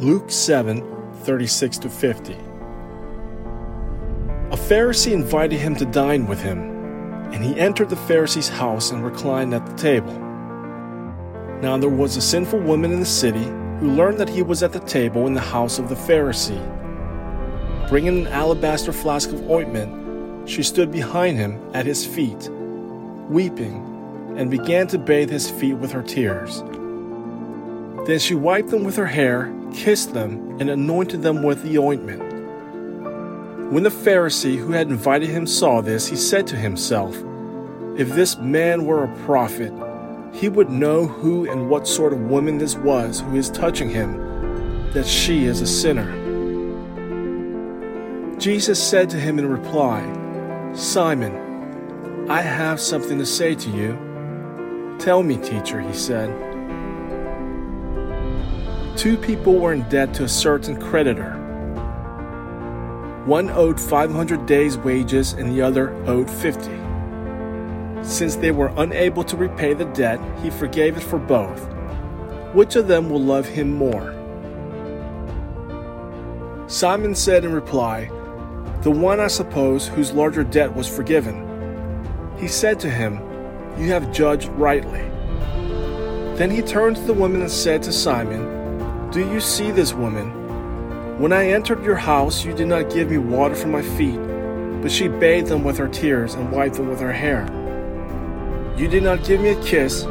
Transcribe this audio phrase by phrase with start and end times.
[0.00, 0.84] Luke 7
[1.24, 2.32] 36 to 50.
[2.32, 2.36] A
[4.56, 6.70] Pharisee invited him to dine with him,
[7.32, 10.12] and he entered the Pharisee's house and reclined at the table.
[11.60, 13.42] Now there was a sinful woman in the city
[13.80, 16.62] who learned that he was at the table in the house of the Pharisee.
[17.88, 22.48] Bringing an alabaster flask of ointment, she stood behind him at his feet,
[23.28, 23.84] weeping,
[24.38, 26.62] and began to bathe his feet with her tears.
[28.06, 32.22] Then she wiped them with her hair, kissed them, and anointed them with the ointment.
[33.72, 37.14] When the Pharisee who had invited him saw this, he said to himself,
[37.98, 39.72] If this man were a prophet,
[40.32, 44.92] he would know who and what sort of woman this was who is touching him,
[44.92, 46.16] that she is a sinner.
[48.38, 50.02] Jesus said to him in reply,
[50.72, 54.96] Simon, I have something to say to you.
[54.98, 56.47] Tell me, teacher, he said.
[58.98, 61.30] Two people were in debt to a certain creditor.
[63.26, 66.68] One owed 500 days' wages and the other owed 50.
[68.02, 71.64] Since they were unable to repay the debt, he forgave it for both.
[72.54, 74.16] Which of them will love him more?
[76.66, 78.06] Simon said in reply,
[78.82, 82.34] The one, I suppose, whose larger debt was forgiven.
[82.36, 83.20] He said to him,
[83.78, 85.02] You have judged rightly.
[86.34, 88.57] Then he turned to the woman and said to Simon,
[89.10, 91.18] do you see this woman?
[91.18, 94.20] When I entered your house, you did not give me water for my feet,
[94.82, 97.46] but she bathed them with her tears and wiped them with her hair.
[98.76, 100.04] You did not give me a kiss,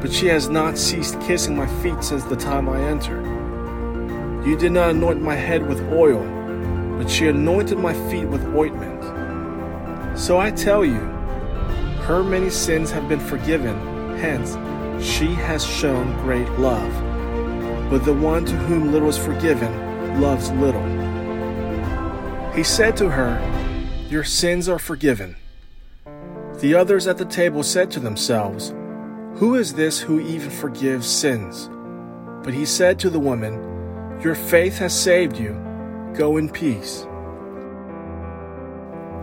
[0.00, 3.26] but she has not ceased kissing my feet since the time I entered.
[4.46, 6.24] You did not anoint my head with oil,
[6.96, 10.18] but she anointed my feet with ointment.
[10.18, 11.00] So I tell you,
[12.06, 13.76] her many sins have been forgiven,
[14.16, 14.54] hence,
[15.04, 17.11] she has shown great love
[17.92, 20.82] but the one to whom little is forgiven loves little.
[22.54, 23.38] He said to her,
[24.08, 25.36] Your sins are forgiven.
[26.60, 28.70] The others at the table said to themselves,
[29.34, 31.68] Who is this who even forgives sins?
[32.42, 33.52] But he said to the woman,
[34.22, 35.52] Your faith has saved you.
[36.14, 37.02] Go in peace.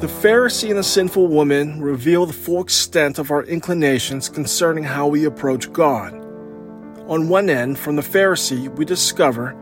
[0.00, 5.06] The Pharisee and the sinful woman reveal the full extent of our inclinations concerning how
[5.06, 6.25] we approach God.
[7.08, 9.56] On one end, from the Pharisee, we discover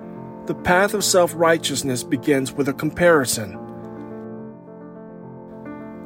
[0.47, 3.53] the path of self righteousness begins with a comparison.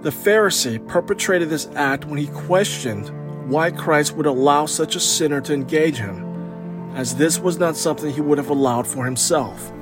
[0.02, 3.10] The Pharisee perpetrated this act when he questioned
[3.48, 8.12] why Christ would allow such a sinner to engage him, as this was not something
[8.12, 9.72] he would have allowed for himself.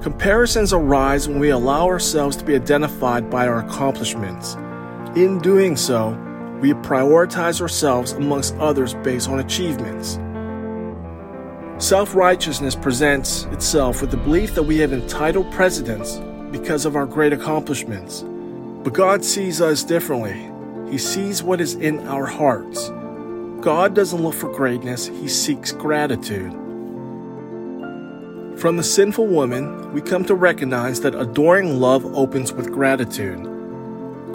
[0.00, 4.54] Comparisons arise when we allow ourselves to be identified by our accomplishments.
[5.16, 6.16] In doing so,
[6.60, 10.18] we prioritize ourselves amongst others based on achievements.
[11.82, 16.20] Self righteousness presents itself with the belief that we have entitled precedence
[16.52, 18.22] because of our great accomplishments.
[18.84, 20.50] But God sees us differently.
[20.90, 22.90] He sees what is in our hearts.
[23.60, 26.52] God doesn't look for greatness, He seeks gratitude.
[28.58, 33.46] From the sinful woman, we come to recognize that adoring love opens with gratitude.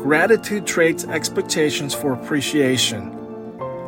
[0.06, 3.12] Gratitude trades expectations for appreciation.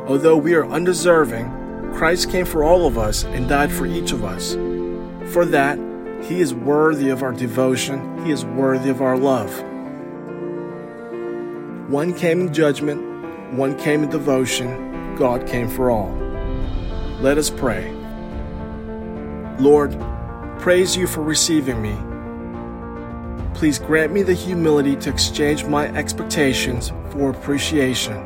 [0.07, 1.47] Although we are undeserving,
[1.93, 4.53] Christ came for all of us and died for each of us.
[5.31, 5.77] For that,
[6.23, 9.61] He is worthy of our devotion, He is worthy of our love.
[11.87, 16.09] One came in judgment, one came in devotion, God came for all.
[17.21, 17.93] Let us pray.
[19.59, 19.95] Lord,
[20.57, 21.95] praise you for receiving me
[23.57, 28.23] Please grant me the humility to exchange my expectations for appreciation.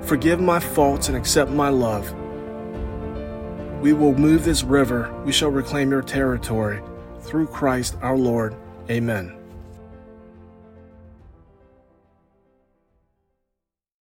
[0.00, 2.10] Forgive my faults and accept my love.
[3.82, 6.80] We will move this river, we shall reclaim your territory.
[7.20, 8.56] Through Christ our Lord.
[8.88, 9.37] Amen.